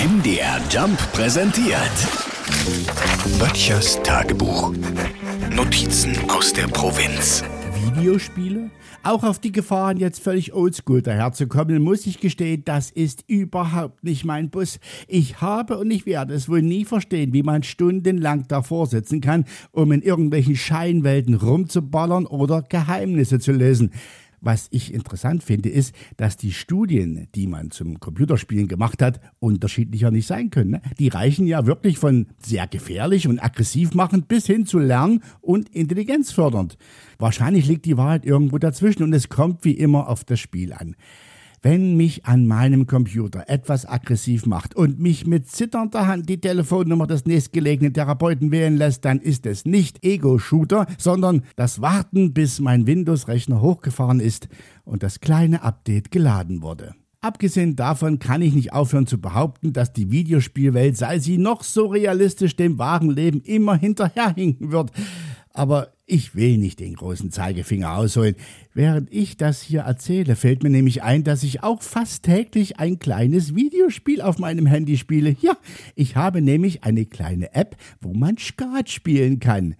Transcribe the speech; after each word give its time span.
MDR 0.00 0.58
Jump 0.70 0.98
präsentiert. 1.12 1.76
Böttchers 3.38 4.02
Tagebuch. 4.02 4.72
Notizen 5.54 6.16
aus 6.30 6.54
der 6.54 6.68
Provinz. 6.68 7.44
Videospiele? 7.74 8.70
Auch 9.02 9.24
auf 9.24 9.40
die 9.40 9.52
Gefahren, 9.52 9.98
jetzt 9.98 10.22
völlig 10.22 10.54
oldschool 10.54 11.02
daherzukommen, 11.02 11.82
muss 11.82 12.06
ich 12.06 12.18
gestehen, 12.18 12.62
das 12.64 12.90
ist 12.90 13.24
überhaupt 13.26 14.02
nicht 14.02 14.24
mein 14.24 14.48
Bus. 14.48 14.80
Ich 15.06 15.42
habe 15.42 15.76
und 15.76 15.90
ich 15.90 16.06
werde 16.06 16.32
es 16.32 16.48
wohl 16.48 16.62
nie 16.62 16.86
verstehen, 16.86 17.34
wie 17.34 17.42
man 17.42 17.62
stundenlang 17.62 18.48
davor 18.48 18.86
sitzen 18.86 19.20
kann, 19.20 19.44
um 19.70 19.92
in 19.92 20.00
irgendwelchen 20.00 20.56
Scheinwelten 20.56 21.34
rumzuballern 21.34 22.24
oder 22.24 22.62
Geheimnisse 22.62 23.38
zu 23.38 23.52
lösen. 23.52 23.90
Was 24.40 24.68
ich 24.70 24.94
interessant 24.94 25.42
finde, 25.42 25.68
ist, 25.68 25.94
dass 26.16 26.36
die 26.36 26.52
Studien, 26.52 27.28
die 27.34 27.46
man 27.46 27.70
zum 27.70 28.00
Computerspielen 28.00 28.68
gemacht 28.68 29.02
hat, 29.02 29.20
unterschiedlicher 29.38 30.10
nicht 30.10 30.26
sein 30.26 30.50
können. 30.50 30.70
Ne? 30.70 30.82
Die 30.98 31.08
reichen 31.08 31.46
ja 31.46 31.66
wirklich 31.66 31.98
von 31.98 32.26
sehr 32.38 32.66
gefährlich 32.66 33.28
und 33.28 33.38
aggressiv 33.38 33.94
machend 33.94 34.28
bis 34.28 34.46
hin 34.46 34.64
zu 34.64 34.78
lern- 34.78 35.22
und 35.42 35.68
intelligenzfördernd. 35.68 36.78
Wahrscheinlich 37.18 37.66
liegt 37.66 37.84
die 37.84 37.98
Wahrheit 37.98 38.24
irgendwo 38.24 38.56
dazwischen 38.56 39.02
und 39.02 39.12
es 39.12 39.28
kommt 39.28 39.64
wie 39.64 39.72
immer 39.74 40.08
auf 40.08 40.24
das 40.24 40.40
Spiel 40.40 40.72
an. 40.72 40.96
Wenn 41.62 41.94
mich 41.98 42.24
an 42.24 42.46
meinem 42.46 42.86
Computer 42.86 43.44
etwas 43.48 43.84
aggressiv 43.84 44.46
macht 44.46 44.74
und 44.74 44.98
mich 44.98 45.26
mit 45.26 45.46
zitternder 45.46 46.06
Hand 46.06 46.26
die 46.30 46.40
Telefonnummer 46.40 47.06
des 47.06 47.26
nächstgelegenen 47.26 47.92
Therapeuten 47.92 48.50
wählen 48.50 48.78
lässt, 48.78 49.04
dann 49.04 49.20
ist 49.20 49.44
es 49.44 49.66
nicht 49.66 50.02
Ego-Shooter, 50.02 50.86
sondern 50.96 51.42
das 51.56 51.82
Warten, 51.82 52.32
bis 52.32 52.60
mein 52.60 52.86
Windows-Rechner 52.86 53.60
hochgefahren 53.60 54.20
ist 54.20 54.48
und 54.84 55.02
das 55.02 55.20
kleine 55.20 55.62
Update 55.62 56.10
geladen 56.10 56.62
wurde. 56.62 56.94
Abgesehen 57.22 57.76
davon 57.76 58.18
kann 58.18 58.40
ich 58.40 58.54
nicht 58.54 58.72
aufhören 58.72 59.06
zu 59.06 59.20
behaupten, 59.20 59.74
dass 59.74 59.92
die 59.92 60.10
Videospielwelt, 60.10 60.96
sei 60.96 61.18
sie 61.18 61.36
noch 61.36 61.62
so 61.62 61.88
realistisch 61.88 62.56
dem 62.56 62.78
wahren 62.78 63.10
Leben, 63.10 63.42
immer 63.42 63.76
hinterherhinken 63.76 64.72
wird. 64.72 64.92
Aber 65.60 65.92
ich 66.06 66.34
will 66.34 66.56
nicht 66.56 66.80
den 66.80 66.94
großen 66.94 67.30
Zeigefinger 67.30 67.94
ausholen. 67.94 68.34
Während 68.72 69.12
ich 69.12 69.36
das 69.36 69.60
hier 69.60 69.82
erzähle, 69.82 70.34
fällt 70.34 70.62
mir 70.62 70.70
nämlich 70.70 71.02
ein, 71.02 71.22
dass 71.22 71.42
ich 71.42 71.62
auch 71.62 71.82
fast 71.82 72.22
täglich 72.22 72.78
ein 72.78 72.98
kleines 72.98 73.54
Videospiel 73.54 74.22
auf 74.22 74.38
meinem 74.38 74.64
Handy 74.64 74.96
spiele. 74.96 75.36
Ja, 75.42 75.52
ich 75.94 76.16
habe 76.16 76.40
nämlich 76.40 76.82
eine 76.84 77.04
kleine 77.04 77.52
App, 77.52 77.76
wo 78.00 78.14
man 78.14 78.38
Skat 78.38 78.88
spielen 78.88 79.38
kann. 79.38 79.74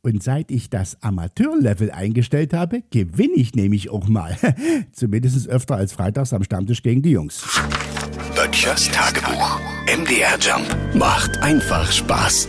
Und 0.00 0.22
seit 0.22 0.50
ich 0.50 0.70
das 0.70 1.02
Amateurlevel 1.02 1.90
eingestellt 1.90 2.54
habe, 2.54 2.82
gewinne 2.90 3.34
ich 3.34 3.54
nämlich 3.54 3.90
auch 3.90 4.08
mal. 4.08 4.38
Zumindest 4.92 5.48
öfter 5.48 5.76
als 5.76 5.92
freitags 5.92 6.32
am 6.32 6.44
Stammtisch 6.44 6.82
gegen 6.82 7.02
die 7.02 7.10
Jungs. 7.10 7.44
Böttchers 8.34 8.90
Tagebuch. 8.90 9.60
MDR 9.86 10.38
Jump 10.40 10.74
macht 10.94 11.36
einfach 11.42 11.92
Spaß. 11.92 12.48